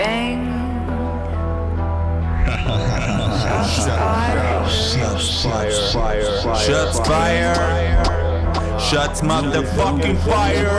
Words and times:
Bang. 0.00 0.40
Shots 3.44 3.84
fired. 3.84 4.70
Shots 4.70 5.42
fire. 5.42 6.56
Shots 6.56 7.00
fire. 7.06 7.54
Shots 8.80 9.20
motherfucking 9.20 10.18
fire. 10.24 10.70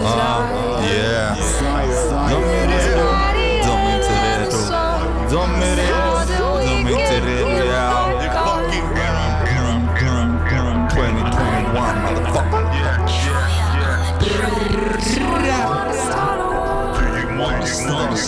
Ah, 0.00 0.82
yeah. 0.90 2.67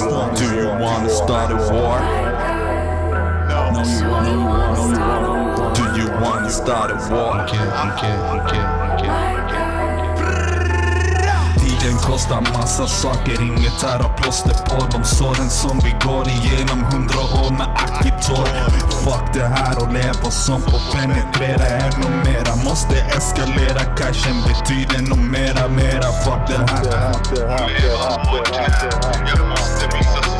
Do 0.01 0.07
you 0.07 0.69
wanna 0.81 1.11
start 1.11 1.51
a 1.53 1.57
war? 1.57 2.01
No, 3.51 3.69
you 3.69 4.09
want, 4.09 4.25
no, 4.25 4.33
you 4.33 4.41
want, 4.41 4.93
no, 4.93 5.11
you 5.21 5.61
want. 5.61 5.77
Do 5.77 5.83
you 6.01 6.09
wanna 6.23 6.49
start 6.49 6.91
a 6.91 6.95
war? 7.13 7.31
Tiden 11.81 11.99
kostar 11.99 12.41
massa 12.41 12.87
saker, 12.87 13.43
inget 13.43 13.83
här 13.83 13.99
har 13.99 14.17
plåster 14.17 14.55
på 14.55 14.87
de 14.99 15.05
såren 15.05 15.51
som 15.51 15.79
vi 15.85 15.91
går 16.05 16.29
igenom. 16.29 16.85
Hundra 16.85 17.21
år 17.21 17.51
med 17.51 17.69
Akitor 17.77 18.47
Fuck 19.05 19.35
det 19.35 19.47
här 19.47 19.83
och 19.83 19.93
leva 19.93 20.31
som 20.31 20.63
på 20.63 20.79
penetrera. 20.93 21.67
Ännu 21.67 22.11
mera 22.25 22.57
Måste 22.65 22.97
eskalera, 22.97 23.85
cashen 23.97 24.37
betyder 24.49 25.09
nog 25.09 25.19
mera, 25.19 25.69
mera. 25.69 26.13
Fuck 26.25 26.49
det 26.49 26.73
här. 26.73 26.91
Jag 29.37 29.49
måste 29.49 29.87
visa 29.97 30.40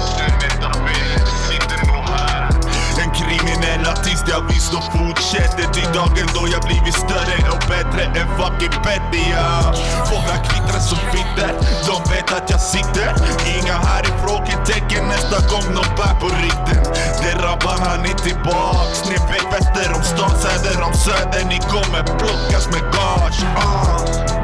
dagen 5.95 6.29
då 6.35 6.43
jag 6.55 6.63
blivit 6.69 6.95
större 6.95 7.37
och 7.55 7.65
bättre 7.73 8.03
än 8.19 8.29
fucking 8.39 8.75
Betty 8.85 9.25
ja. 9.37 9.73
Fångar 10.11 10.39
kvittrar 10.49 10.81
som 10.91 10.99
vinter, 11.15 11.53
de 11.89 11.97
vet 12.13 12.33
att 12.39 12.51
jag 12.51 12.61
sitter 12.61 13.09
Inga 13.57 13.77
här 13.89 14.03
i 14.11 14.13
frågetecken 14.25 15.09
nästa 15.09 15.39
gång 15.51 15.67
de 15.79 15.85
bär 15.99 16.15
på 16.21 16.27
rikten 16.27 16.83
Det 17.23 17.35
rabbar 17.45 17.79
han 17.87 18.01
är 18.05 18.17
tillbaks, 18.27 18.99
ni 19.11 19.17
vet 19.31 19.47
väster 19.53 19.93
om 19.97 20.03
stan, 20.03 20.35
söder 20.43 20.83
om 20.83 20.95
söder 20.95 21.45
Ni 21.49 21.59
kommer 21.59 22.03
plockas 22.03 22.67
med 22.73 22.83
gage 22.95 23.43
uh. 23.43 24.40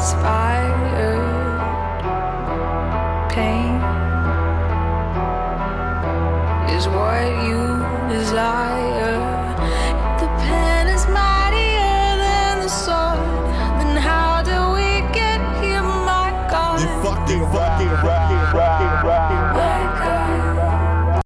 Fired. 0.00 1.20
Pain 3.28 3.76
is 6.74 6.88
what 6.88 7.28
you 7.44 7.60
desire. 8.08 9.20
The 10.18 10.26
pen 10.40 10.88
is 10.88 11.06
mightier 11.06 12.16
than 12.24 12.60
the 12.62 12.68
sword. 12.68 13.20
Then 13.78 13.96
how 13.98 14.40
do 14.42 14.72
we 14.72 15.02
get 15.12 15.38
here, 15.62 15.82
my 15.82 16.32
God? 16.50 16.80
fucking, 17.04 17.44
fucking 17.52 17.92
rap 18.06 18.39